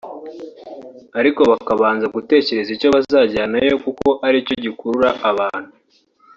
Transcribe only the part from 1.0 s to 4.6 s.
ariko bakabanza gutekereza icyo bazajyanayo kuko ari cyo